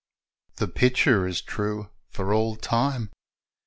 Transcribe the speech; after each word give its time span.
The 0.55 0.67
picture 0.67 1.27
is 1.27 1.41
true 1.43 1.91
for 2.09 2.33
all 2.33 2.55
time. 2.55 3.11